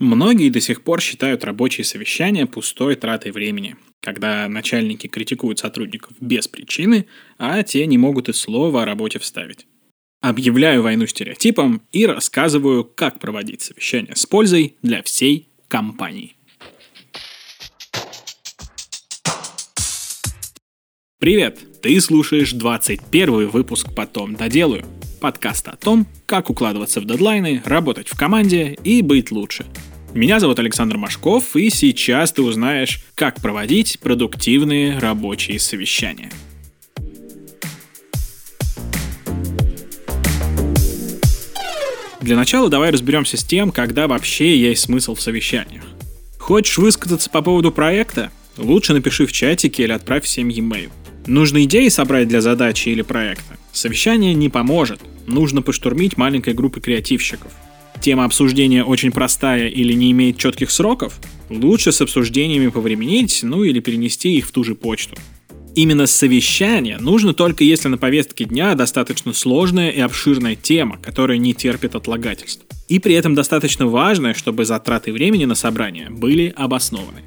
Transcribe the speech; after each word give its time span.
Многие 0.00 0.48
до 0.48 0.62
сих 0.62 0.80
пор 0.80 1.02
считают 1.02 1.44
рабочие 1.44 1.84
совещания 1.84 2.46
пустой 2.46 2.94
тратой 2.94 3.32
времени, 3.32 3.76
когда 4.00 4.48
начальники 4.48 5.08
критикуют 5.08 5.58
сотрудников 5.58 6.12
без 6.20 6.48
причины, 6.48 7.04
а 7.36 7.62
те 7.62 7.84
не 7.84 7.98
могут 7.98 8.30
и 8.30 8.32
слова 8.32 8.82
о 8.82 8.86
работе 8.86 9.18
вставить. 9.18 9.66
Объявляю 10.22 10.82
войну 10.82 11.06
стереотипам 11.06 11.82
и 11.92 12.06
рассказываю, 12.06 12.82
как 12.84 13.20
проводить 13.20 13.60
совещания 13.60 14.16
с 14.16 14.24
пользой 14.24 14.74
для 14.80 15.02
всей 15.02 15.50
компании. 15.68 16.34
Привет! 21.18 21.58
Ты 21.82 22.00
слушаешь 22.00 22.52
21 22.52 23.48
выпуск 23.48 23.88
«Потом 23.94 24.34
доделаю» 24.34 24.86
подкаст 25.20 25.68
о 25.68 25.76
том, 25.76 26.06
как 26.24 26.48
укладываться 26.48 27.02
в 27.02 27.04
дедлайны, 27.04 27.60
работать 27.66 28.08
в 28.08 28.16
команде 28.16 28.78
и 28.82 29.02
быть 29.02 29.30
лучше– 29.30 29.66
меня 30.14 30.40
зовут 30.40 30.58
Александр 30.58 30.96
Машков, 30.96 31.54
и 31.54 31.70
сейчас 31.70 32.32
ты 32.32 32.42
узнаешь, 32.42 33.00
как 33.14 33.40
проводить 33.40 34.00
продуктивные 34.00 34.98
рабочие 34.98 35.58
совещания. 35.60 36.30
Для 42.20 42.36
начала 42.36 42.68
давай 42.68 42.90
разберемся 42.90 43.36
с 43.36 43.44
тем, 43.44 43.70
когда 43.70 44.06
вообще 44.08 44.58
есть 44.58 44.82
смысл 44.82 45.14
в 45.14 45.20
совещаниях. 45.20 45.84
Хочешь 46.38 46.78
высказаться 46.78 47.30
по 47.30 47.40
поводу 47.40 47.72
проекта? 47.72 48.30
Лучше 48.56 48.92
напиши 48.92 49.26
в 49.26 49.32
чатике 49.32 49.84
или 49.84 49.92
отправь 49.92 50.24
всем 50.24 50.48
e-mail. 50.48 50.90
Нужно 51.26 51.64
идеи 51.64 51.88
собрать 51.88 52.28
для 52.28 52.40
задачи 52.40 52.88
или 52.88 53.02
проекта? 53.02 53.56
Совещание 53.72 54.34
не 54.34 54.48
поможет. 54.48 55.00
Нужно 55.26 55.62
поштурмить 55.62 56.16
маленькой 56.16 56.54
группы 56.54 56.80
креативщиков– 56.80 57.52
тема 58.00 58.24
обсуждения 58.24 58.84
очень 58.84 59.12
простая 59.12 59.68
или 59.68 59.92
не 59.92 60.10
имеет 60.12 60.38
четких 60.38 60.70
сроков, 60.70 61.18
лучше 61.48 61.92
с 61.92 62.00
обсуждениями 62.00 62.68
повременить, 62.68 63.40
ну 63.42 63.64
или 63.64 63.80
перенести 63.80 64.36
их 64.36 64.46
в 64.46 64.52
ту 64.52 64.64
же 64.64 64.74
почту. 64.74 65.16
Именно 65.76 66.06
совещание 66.06 66.98
нужно 66.98 67.32
только 67.32 67.62
если 67.62 67.88
на 67.88 67.96
повестке 67.96 68.44
дня 68.44 68.74
достаточно 68.74 69.32
сложная 69.32 69.90
и 69.90 70.00
обширная 70.00 70.56
тема, 70.56 70.98
которая 71.00 71.38
не 71.38 71.54
терпит 71.54 71.94
отлагательств. 71.94 72.64
И 72.88 72.98
при 72.98 73.14
этом 73.14 73.34
достаточно 73.34 73.86
важная, 73.86 74.34
чтобы 74.34 74.64
затраты 74.64 75.12
времени 75.12 75.44
на 75.44 75.54
собрание 75.54 76.10
были 76.10 76.52
обоснованы. 76.56 77.22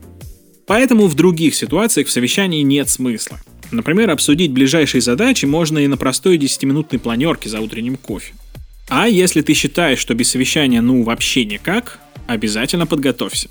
Поэтому 0.67 1.08
в 1.08 1.15
других 1.15 1.55
ситуациях 1.55 2.08
в 2.08 2.11
совещании 2.11 2.61
нет 2.63 2.89
смысла. 2.89 3.39
Например, 3.71 4.11
обсудить 4.11 4.52
ближайшие 4.52 5.02
задачи 5.02 5.45
можно 5.45 5.80
и 5.80 5.87
на 5.87 5.97
простой 5.97 6.37
10-минутной 6.37 6.99
планерке 6.99 7.49
за 7.49 7.59
утренним 7.59 7.97
кофе. 7.97 8.33
А 8.89 9.08
если 9.08 9.42
ты 9.42 9.53
считаешь, 9.53 10.00
что 10.00 10.14
без 10.14 10.30
совещания 10.30 10.81
ну 10.81 11.03
вообще 11.03 11.45
никак, 11.45 12.00
обязательно 12.28 12.86
подготовься. 12.86 13.50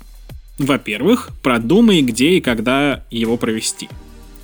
Во-первых, 0.57 1.31
продумай, 1.41 2.01
где 2.01 2.37
и 2.37 2.41
когда 2.41 3.05
его 3.09 3.37
провести. 3.37 3.89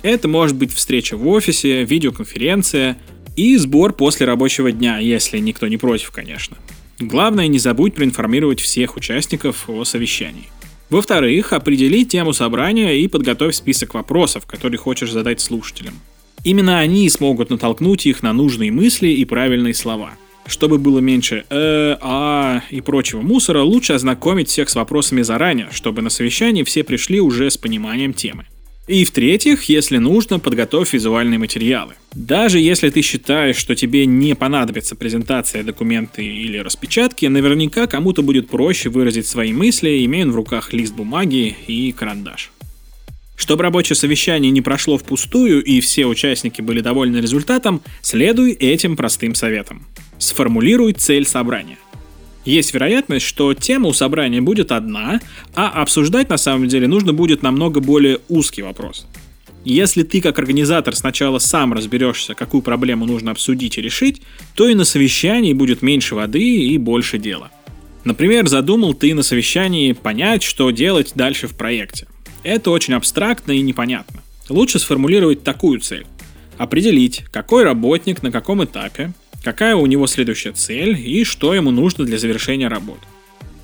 Это 0.02 0.28
может 0.28 0.56
быть 0.56 0.72
встреча 0.72 1.16
в 1.16 1.26
офисе, 1.28 1.84
видеоконференция 1.84 2.98
и 3.36 3.56
сбор 3.56 3.92
после 3.92 4.26
рабочего 4.26 4.72
дня, 4.72 4.98
если 4.98 5.38
никто 5.38 5.68
не 5.68 5.76
против, 5.76 6.10
конечно. 6.10 6.56
Главное, 6.98 7.46
не 7.46 7.58
забудь 7.58 7.94
проинформировать 7.94 8.60
всех 8.60 8.96
участников 8.96 9.68
о 9.68 9.84
совещании. 9.84 10.48
Во-вторых, 10.90 11.52
определи 11.52 12.04
тему 12.04 12.32
собрания 12.32 12.94
и 12.94 13.06
подготовь 13.06 13.54
список 13.54 13.94
вопросов, 13.94 14.46
которые 14.46 14.78
хочешь 14.78 15.12
задать 15.12 15.40
слушателям. 15.40 15.94
Именно 16.42 16.80
они 16.80 17.08
смогут 17.08 17.50
натолкнуть 17.50 18.06
их 18.06 18.22
на 18.22 18.32
нужные 18.32 18.72
мысли 18.72 19.08
и 19.08 19.24
правильные 19.24 19.74
слова– 19.74 20.14
чтобы 20.46 20.78
было 20.78 20.98
меньше 20.98 21.44
«э», 21.50 21.96
«а» 22.00 22.62
и 22.70 22.80
прочего 22.80 23.22
мусора, 23.22 23.62
лучше 23.62 23.94
ознакомить 23.94 24.48
всех 24.48 24.68
с 24.68 24.74
вопросами 24.74 25.22
заранее, 25.22 25.68
чтобы 25.72 26.02
на 26.02 26.10
совещании 26.10 26.62
все 26.62 26.84
пришли 26.84 27.20
уже 27.20 27.50
с 27.50 27.56
пониманием 27.56 28.12
темы. 28.12 28.46
И 28.90 29.04
в-третьих, 29.04 29.64
если 29.64 29.98
нужно, 29.98 30.40
подготовь 30.40 30.94
визуальные 30.94 31.38
материалы. 31.38 31.94
Даже 32.12 32.58
если 32.58 32.90
ты 32.90 33.02
считаешь, 33.02 33.54
что 33.54 33.76
тебе 33.76 34.04
не 34.04 34.34
понадобится 34.34 34.96
презентация, 34.96 35.62
документы 35.62 36.24
или 36.24 36.58
распечатки, 36.58 37.26
наверняка 37.26 37.86
кому-то 37.86 38.22
будет 38.22 38.48
проще 38.48 38.88
выразить 38.88 39.28
свои 39.28 39.52
мысли, 39.52 40.04
имея 40.04 40.26
в 40.26 40.34
руках 40.34 40.72
лист 40.72 40.94
бумаги 40.94 41.56
и 41.68 41.92
карандаш. 41.92 42.50
Чтобы 43.36 43.62
рабочее 43.62 43.96
совещание 43.96 44.50
не 44.50 44.60
прошло 44.60 44.98
впустую 44.98 45.62
и 45.62 45.80
все 45.80 46.06
участники 46.06 46.60
были 46.60 46.80
довольны 46.80 47.18
результатом, 47.18 47.82
следуй 48.02 48.52
этим 48.52 48.96
простым 48.96 49.36
советам. 49.36 49.86
Сформулируй 50.20 50.92
цель 50.92 51.26
собрания. 51.26 51.78
Есть 52.44 52.72
вероятность, 52.74 53.26
что 53.26 53.54
тема 53.54 53.88
у 53.88 53.92
собрания 53.92 54.40
будет 54.40 54.70
одна, 54.70 55.20
а 55.54 55.68
обсуждать 55.68 56.28
на 56.28 56.36
самом 56.36 56.68
деле 56.68 56.86
нужно 56.86 57.12
будет 57.12 57.42
намного 57.42 57.80
более 57.80 58.20
узкий 58.28 58.62
вопрос. 58.62 59.06
Если 59.64 60.02
ты 60.02 60.20
как 60.20 60.38
организатор 60.38 60.94
сначала 60.94 61.38
сам 61.38 61.72
разберешься, 61.72 62.34
какую 62.34 62.62
проблему 62.62 63.06
нужно 63.06 63.30
обсудить 63.30 63.78
и 63.78 63.82
решить, 63.82 64.22
то 64.54 64.68
и 64.68 64.74
на 64.74 64.84
совещании 64.84 65.54
будет 65.54 65.82
меньше 65.82 66.14
воды 66.14 66.42
и 66.42 66.78
больше 66.78 67.18
дела. 67.18 67.50
Например, 68.04 68.46
задумал 68.46 68.94
ты 68.94 69.14
на 69.14 69.22
совещании 69.22 69.92
понять, 69.92 70.42
что 70.42 70.70
делать 70.70 71.12
дальше 71.14 71.46
в 71.46 71.56
проекте. 71.56 72.06
Это 72.42 72.70
очень 72.70 72.94
абстрактно 72.94 73.52
и 73.52 73.60
непонятно. 73.60 74.22
Лучше 74.48 74.78
сформулировать 74.78 75.44
такую 75.44 75.80
цель. 75.80 76.06
Определить, 76.58 77.24
какой 77.30 77.64
работник 77.64 78.22
на 78.22 78.30
каком 78.30 78.64
этапе, 78.64 79.12
какая 79.42 79.76
у 79.76 79.86
него 79.86 80.06
следующая 80.06 80.52
цель 80.52 80.98
и 80.98 81.24
что 81.24 81.54
ему 81.54 81.70
нужно 81.70 82.04
для 82.04 82.18
завершения 82.18 82.68
работы. 82.68 83.02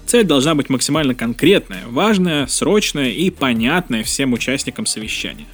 Цель 0.06 0.24
должна 0.24 0.54
быть 0.54 0.68
максимально 0.68 1.14
конкретная, 1.14 1.82
важная, 1.88 2.46
срочная 2.46 3.10
и 3.10 3.30
понятная 3.30 4.04
всем 4.04 4.32
участникам 4.32 4.86
совещания. 4.86 5.46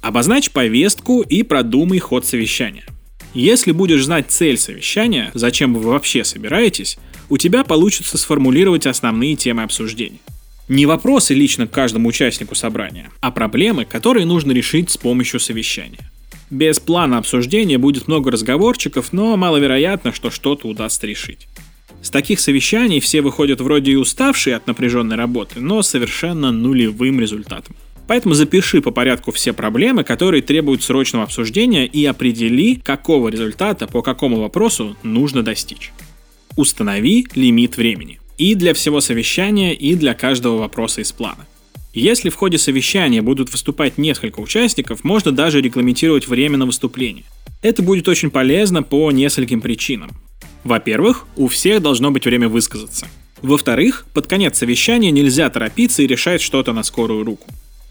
Обозначь 0.00 0.50
повестку 0.50 1.22
и 1.22 1.42
продумай 1.42 1.98
ход 1.98 2.24
совещания. 2.24 2.84
Если 3.34 3.72
будешь 3.72 4.04
знать 4.04 4.30
цель 4.30 4.56
совещания, 4.56 5.30
зачем 5.34 5.74
вы 5.74 5.80
вообще 5.80 6.24
собираетесь, 6.24 6.96
у 7.28 7.36
тебя 7.38 7.64
получится 7.64 8.16
сформулировать 8.16 8.86
основные 8.86 9.34
темы 9.34 9.64
обсуждения. 9.64 10.20
Не 10.68 10.86
вопросы 10.86 11.34
лично 11.34 11.66
к 11.66 11.72
каждому 11.72 12.08
участнику 12.08 12.54
собрания, 12.54 13.10
а 13.20 13.30
проблемы, 13.30 13.84
которые 13.84 14.26
нужно 14.26 14.52
решить 14.52 14.90
с 14.90 14.96
помощью 14.96 15.38
совещания. 15.38 16.10
Без 16.50 16.78
плана 16.78 17.18
обсуждения 17.18 17.78
будет 17.78 18.06
много 18.06 18.30
разговорчиков, 18.30 19.12
но 19.12 19.36
маловероятно, 19.36 20.12
что 20.12 20.30
что-то 20.30 20.68
удастся 20.68 21.06
решить. 21.06 21.48
С 22.02 22.10
таких 22.10 22.38
совещаний 22.38 23.00
все 23.00 23.20
выходят 23.20 23.60
вроде 23.60 23.92
и 23.92 23.96
уставшие 23.96 24.54
от 24.54 24.66
напряженной 24.66 25.16
работы, 25.16 25.58
но 25.58 25.82
совершенно 25.82 26.52
нулевым 26.52 27.20
результатом. 27.20 27.74
Поэтому 28.06 28.34
запиши 28.34 28.80
по 28.80 28.92
порядку 28.92 29.32
все 29.32 29.52
проблемы, 29.52 30.04
которые 30.04 30.40
требуют 30.42 30.84
срочного 30.84 31.24
обсуждения 31.24 31.86
и 31.86 32.04
определи, 32.04 32.76
какого 32.76 33.28
результата 33.28 33.88
по 33.88 34.02
какому 34.02 34.40
вопросу 34.40 34.96
нужно 35.02 35.42
достичь. 35.42 35.92
Установи 36.56 37.26
лимит 37.34 37.76
времени. 37.76 38.20
И 38.38 38.54
для 38.54 38.74
всего 38.74 39.00
совещания, 39.00 39.74
и 39.74 39.94
для 39.94 40.14
каждого 40.14 40.58
вопроса 40.58 41.00
из 41.00 41.10
плана. 41.10 41.46
Если 41.96 42.28
в 42.28 42.34
ходе 42.34 42.58
совещания 42.58 43.22
будут 43.22 43.50
выступать 43.50 43.96
несколько 43.96 44.40
участников, 44.40 45.02
можно 45.02 45.32
даже 45.32 45.62
регламентировать 45.62 46.28
время 46.28 46.58
на 46.58 46.66
выступление. 46.66 47.24
Это 47.62 47.82
будет 47.82 48.06
очень 48.06 48.30
полезно 48.30 48.82
по 48.82 49.10
нескольким 49.10 49.62
причинам. 49.62 50.10
Во-первых, 50.62 51.26
у 51.36 51.48
всех 51.48 51.80
должно 51.80 52.10
быть 52.10 52.26
время 52.26 52.50
высказаться. 52.50 53.08
Во-вторых, 53.40 54.04
под 54.12 54.26
конец 54.26 54.58
совещания 54.58 55.10
нельзя 55.10 55.48
торопиться 55.48 56.02
и 56.02 56.06
решать 56.06 56.42
что-то 56.42 56.74
на 56.74 56.82
скорую 56.82 57.24
руку. 57.24 57.48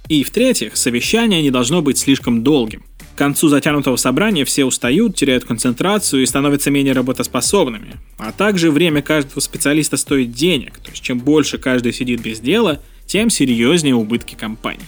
И 0.07 0.23
в-третьих, 0.23 0.77
совещание 0.77 1.41
не 1.41 1.49
должно 1.49 1.81
быть 1.81 1.97
слишком 1.97 2.43
долгим. 2.43 2.83
К 3.15 3.17
концу 3.17 3.47
затянутого 3.47 3.95
собрания 3.95 4.45
все 4.45 4.65
устают, 4.65 5.15
теряют 5.15 5.45
концентрацию 5.45 6.21
и 6.21 6.27
становятся 6.27 6.69
менее 6.69 6.93
работоспособными. 6.93 7.95
А 8.19 8.31
также 8.31 8.69
время 8.69 9.01
каждого 9.01 9.39
специалиста 9.39 9.97
стоит 9.97 10.31
денег, 10.31 10.77
то 10.77 10.91
есть 10.91 11.01
чем 11.01 11.17
больше 11.17 11.57
каждый 11.57 11.91
сидит 11.91 12.21
без 12.21 12.39
дела– 12.39 12.83
тем 13.05 13.29
серьезнее 13.29 13.95
убытки 13.95 14.35
компании. 14.35 14.85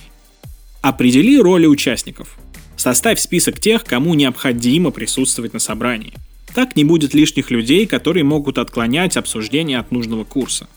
Определи 0.81 1.39
роли 1.39 1.65
участников. 1.65 2.37
Составь 2.75 3.19
список 3.19 3.59
тех, 3.59 3.83
кому 3.83 4.13
необходимо 4.13 4.91
присутствовать 4.91 5.53
на 5.53 5.59
собрании. 5.59 6.13
Так 6.53 6.75
не 6.75 6.83
будет 6.83 7.13
лишних 7.13 7.51
людей, 7.51 7.85
которые 7.85 8.23
могут 8.23 8.57
отклонять 8.57 9.17
обсуждение 9.17 9.79
от 9.79 9.91
нужного 9.91 10.23
курса. 10.23 10.67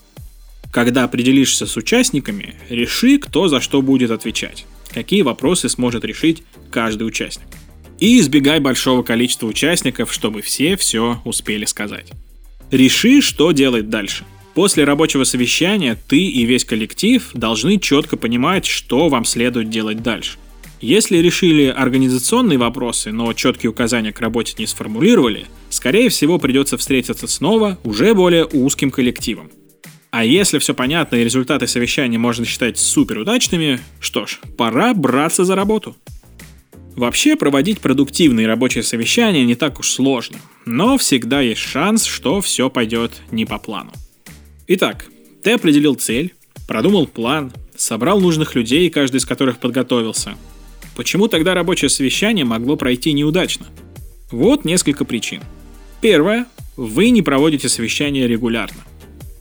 Когда 0.71 1.03
определишься 1.03 1.65
с 1.65 1.75
участниками, 1.77 2.55
реши, 2.69 3.17
кто 3.17 3.47
за 3.47 3.61
что 3.61 3.81
будет 3.81 4.11
отвечать, 4.11 4.65
какие 4.93 5.21
вопросы 5.21 5.69
сможет 5.69 6.05
решить 6.05 6.43
каждый 6.71 7.03
участник. 7.07 7.47
И 7.99 8.19
избегай 8.19 8.59
большого 8.59 9.03
количества 9.03 9.47
участников, 9.47 10.11
чтобы 10.11 10.41
все 10.41 10.75
все 10.75 11.21
успели 11.23 11.65
сказать. 11.65 12.11
Реши, 12.71 13.21
что 13.21 13.51
делать 13.51 13.89
дальше– 13.89 14.25
После 14.53 14.83
рабочего 14.83 15.23
совещания 15.23 15.97
ты 16.07 16.17
и 16.17 16.43
весь 16.43 16.65
коллектив 16.65 17.29
должны 17.33 17.79
четко 17.79 18.17
понимать, 18.17 18.65
что 18.65 19.07
вам 19.07 19.23
следует 19.23 19.69
делать 19.69 20.03
дальше. 20.03 20.37
Если 20.81 21.17
решили 21.17 21.65
организационные 21.65 22.57
вопросы, 22.57 23.11
но 23.11 23.31
четкие 23.33 23.69
указания 23.69 24.11
к 24.11 24.19
работе 24.19 24.55
не 24.57 24.65
сформулировали, 24.65 25.45
скорее 25.69 26.09
всего 26.09 26.39
придется 26.39 26.75
встретиться 26.77 27.27
снова 27.27 27.77
уже 27.83 28.13
более 28.13 28.45
узким 28.45 28.89
коллективом. 28.89 29.51
А 30.09 30.25
если 30.25 30.57
все 30.57 30.73
понятно 30.73 31.17
и 31.17 31.23
результаты 31.23 31.67
совещания 31.67 32.17
можно 32.17 32.45
считать 32.45 32.77
супер 32.77 33.19
удачными, 33.19 33.79
что 33.99 34.25
ж, 34.25 34.39
пора 34.57 34.93
браться 34.93 35.45
за 35.45 35.55
работу. 35.55 35.95
Вообще 36.95 37.37
проводить 37.37 37.79
продуктивные 37.79 38.47
рабочие 38.47 38.83
совещания 38.83 39.45
не 39.45 39.55
так 39.55 39.79
уж 39.79 39.89
сложно, 39.91 40.39
но 40.65 40.97
всегда 40.97 41.39
есть 41.39 41.61
шанс, 41.61 42.05
что 42.05 42.41
все 42.41 42.69
пойдет 42.69 43.21
не 43.31 43.45
по 43.45 43.59
плану. 43.59 43.93
Итак, 44.73 45.07
ты 45.43 45.51
определил 45.51 45.95
цель, 45.95 46.33
продумал 46.65 47.05
план, 47.05 47.51
собрал 47.75 48.21
нужных 48.21 48.55
людей, 48.55 48.89
каждый 48.89 49.17
из 49.17 49.25
которых 49.25 49.57
подготовился. 49.57 50.35
Почему 50.95 51.27
тогда 51.27 51.53
рабочее 51.53 51.89
совещание 51.89 52.45
могло 52.45 52.77
пройти 52.77 53.11
неудачно? 53.11 53.65
Вот 54.31 54.63
несколько 54.63 55.03
причин. 55.03 55.41
Первое. 55.99 56.45
Вы 56.77 57.09
не 57.09 57.21
проводите 57.21 57.67
совещания 57.67 58.29
регулярно. 58.29 58.79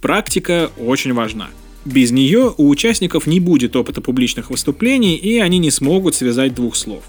Практика 0.02 0.72
очень 0.76 1.12
важна. 1.12 1.48
Без 1.84 2.10
нее 2.10 2.52
у 2.56 2.68
участников 2.68 3.28
не 3.28 3.38
будет 3.38 3.76
опыта 3.76 4.00
публичных 4.00 4.50
выступлений, 4.50 5.14
и 5.14 5.38
они 5.38 5.58
не 5.58 5.70
смогут 5.70 6.16
связать 6.16 6.56
двух 6.56 6.74
слов. 6.74 7.04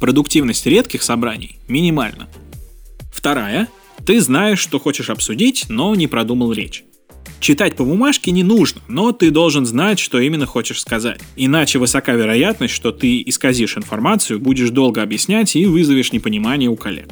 Продуктивность 0.00 0.66
редких 0.66 1.04
собраний 1.04 1.60
минимальна. 1.68 2.26
Вторая. 3.12 3.68
Ты 4.04 4.20
знаешь, 4.20 4.58
что 4.58 4.80
хочешь 4.80 5.08
обсудить, 5.08 5.66
но 5.68 5.94
не 5.94 6.08
продумал 6.08 6.52
речь. 6.52 6.82
Читать 7.40 7.76
по 7.76 7.84
бумажке 7.84 8.30
не 8.30 8.42
нужно, 8.42 8.80
но 8.88 9.12
ты 9.12 9.30
должен 9.30 9.66
знать, 9.66 9.98
что 9.98 10.18
именно 10.18 10.46
хочешь 10.46 10.80
сказать. 10.80 11.20
Иначе 11.36 11.78
высока 11.78 12.12
вероятность, 12.14 12.74
что 12.74 12.90
ты 12.90 13.22
исказишь 13.26 13.76
информацию, 13.76 14.40
будешь 14.40 14.70
долго 14.70 15.02
объяснять 15.02 15.54
и 15.56 15.66
вызовешь 15.66 16.12
непонимание 16.12 16.70
у 16.70 16.76
коллег. 16.76 17.08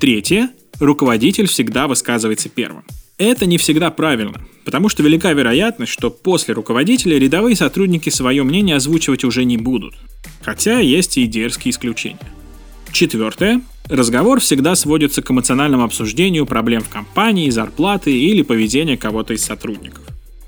Третье. 0.00 0.50
Руководитель 0.80 1.46
всегда 1.46 1.86
высказывается 1.86 2.48
первым. 2.48 2.84
Это 3.16 3.46
не 3.46 3.58
всегда 3.58 3.90
правильно, 3.92 4.44
потому 4.64 4.88
что 4.88 5.02
велика 5.04 5.32
вероятность, 5.32 5.92
что 5.92 6.10
после 6.10 6.52
руководителя 6.52 7.16
рядовые 7.16 7.54
сотрудники 7.54 8.10
свое 8.10 8.42
мнение 8.42 8.76
озвучивать 8.76 9.22
уже 9.22 9.44
не 9.44 9.56
будут. 9.56 9.94
Хотя 10.42 10.80
есть 10.80 11.16
и 11.16 11.26
дерзкие 11.26 11.70
исключения. 11.70 12.32
Четвертое. 12.92 13.60
Разговор 13.88 14.40
всегда 14.40 14.76
сводится 14.76 15.20
к 15.20 15.30
эмоциональному 15.30 15.84
обсуждению 15.84 16.46
проблем 16.46 16.80
в 16.80 16.88
компании, 16.88 17.50
зарплаты 17.50 18.18
или 18.18 18.40
поведения 18.40 18.96
кого-то 18.96 19.34
из 19.34 19.44
сотрудников. 19.44 20.04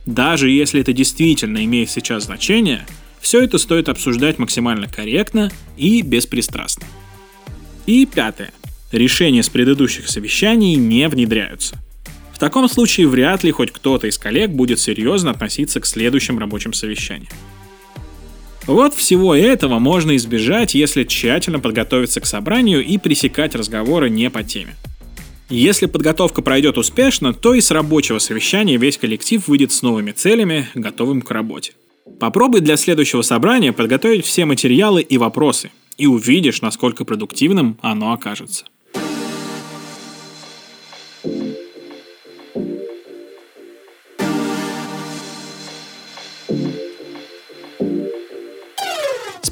Даже 0.07 0.49
если 0.49 0.81
это 0.81 0.95
действительно 0.95 1.63
имеет 1.65 1.91
сейчас 1.91 2.25
значение, 2.25 2.87
все 3.21 3.43
это 3.43 3.59
стоит 3.59 3.91
обсуждать 3.91 4.39
максимально 4.39 4.89
корректно 4.89 5.51
и 5.77 6.01
беспристрастно. 6.01 6.87
И 7.85 8.07
пятое. 8.07 8.53
Решения 8.91 9.43
с 9.43 9.51
предыдущих 9.51 10.09
совещаний 10.09 10.77
не 10.77 11.07
внедряются. 11.07 11.77
В 12.33 12.39
таком 12.39 12.69
случае 12.71 13.09
вряд 13.09 13.45
ли 13.45 13.51
хоть 13.51 13.71
кто-то 13.71 14.07
из 14.07 14.17
коллег 14.17 14.51
будет 14.51 14.81
серьезно 14.81 15.33
относиться 15.33 15.81
к 15.81 15.87
следующим 15.87 16.39
рабочим 16.39 16.73
совещаниям. 16.73 17.33
Вот 18.67 18.95
всего 18.95 19.35
этого 19.35 19.79
можно 19.79 20.17
избежать, 20.17 20.75
если 20.75 21.05
тщательно 21.05 21.61
подготовиться 21.61 22.21
к 22.21 22.27
собранию 22.27 22.85
и 22.85 22.99
пресекать 22.99 23.55
разговоры 23.55 24.11
не 24.11 24.29
по 24.29 24.43
теме. 24.43 24.75
Если 25.49 25.87
подготовка 25.87 26.43
пройдет 26.43 26.77
успешно, 26.77 27.33
то 27.33 27.55
и 27.55 27.61
с 27.61 27.71
рабочего 27.71 28.19
совещания 28.19 28.77
весь 28.77 28.99
коллектив 28.99 29.47
выйдет 29.47 29.71
с 29.71 29.83
новыми 29.83 30.11
целями, 30.11 30.69
готовым 30.75 31.23
к 31.23 31.31
работе. 31.31 31.75
Попробуй 32.19 32.61
для 32.61 32.77
следующего 32.77 33.23
собрания 33.23 33.73
подготовить 33.73 34.27
все 34.27 34.45
материалы 34.45 35.03
и 35.03 35.17
вопросы, 35.17 35.71
и 35.97 36.07
увидишь, 36.09 36.63
насколько 36.63 37.05
продуктивным 37.05 37.79
оно 37.83 38.13
окажется. 38.13 38.65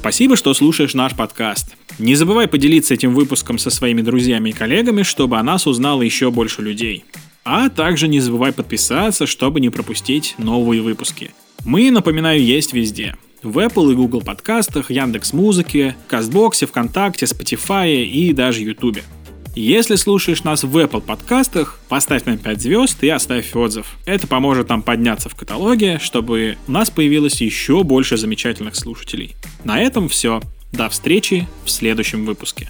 Спасибо, 0.05 0.35
что 0.35 0.53
слушаешь 0.53 0.93
наш 0.93 1.15
подкаст. 1.15 1.75
Не 1.97 2.13
забывай 2.13 2.47
поделиться 2.47 2.93
этим 2.93 3.15
выпуском 3.15 3.57
со 3.57 3.71
своими 3.71 4.03
друзьями 4.03 4.51
и 4.51 4.53
коллегами, 4.53 5.01
чтобы 5.01 5.39
о 5.39 5.43
нас 5.43 5.65
узнало 5.65 6.03
еще 6.03 6.29
больше 6.29 6.61
людей. 6.61 7.05
А 7.43 7.69
также 7.69 8.07
не 8.07 8.19
забывай 8.19 8.53
подписаться, 8.53 9.25
чтобы 9.25 9.59
не 9.59 9.71
пропустить 9.71 10.35
новые 10.37 10.83
выпуски. 10.83 11.31
Мы, 11.63 11.89
напоминаю, 11.89 12.39
есть 12.39 12.71
везде. 12.71 13.15
В 13.41 13.57
Apple 13.57 13.93
и 13.93 13.95
Google 13.95 14.21
подкастах, 14.21 14.91
Яндекс 14.91 15.33
Музыке, 15.33 15.95
Кастбоксе, 16.07 16.67
ВКонтакте, 16.67 17.25
Spotify 17.25 18.03
и 18.03 18.31
даже 18.31 18.61
Ютубе. 18.61 19.01
Если 19.57 19.95
слушаешь 19.95 20.43
нас 20.43 20.63
в 20.65 20.77
Apple 20.77 20.99
подкастах, 20.99 21.79
поставь 21.87 22.25
нам 22.25 22.37
5 22.37 22.61
звезд 22.61 23.01
и 23.05 23.09
оставь 23.09 23.55
отзыв. 23.55 23.87
Это 24.05 24.27
поможет 24.27 24.67
нам 24.67 24.81
подняться 24.81 25.29
в 25.29 25.35
каталоге, 25.35 25.97
чтобы 25.99 26.57
у 26.67 26.71
нас 26.73 26.89
появилось 26.89 27.39
еще 27.39 27.83
больше 27.83 28.17
замечательных 28.17 28.75
слушателей. 28.75 29.33
На 29.63 29.79
этом 29.79 30.09
все. 30.09 30.41
До 30.73 30.89
встречи 30.89 31.47
в 31.63 31.71
следующем 31.71 32.25
выпуске. 32.25 32.69